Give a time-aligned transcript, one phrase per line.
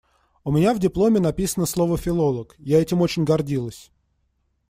[0.43, 3.91] У меня в дипломе написано слово «филолог», я этим очень гордилась.